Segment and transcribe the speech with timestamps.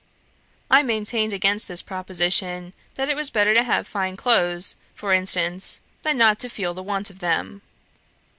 [0.71, 5.81] I maintained, against this proposition, that it was better to have fine clothes, for instance,
[6.01, 7.61] than not to feel the want of them.